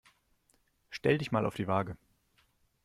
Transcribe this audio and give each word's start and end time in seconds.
Stell 0.89 1.19
dich 1.19 1.31
mal 1.31 1.45
auf 1.45 1.53
die 1.53 1.67
Waage. 1.67 1.95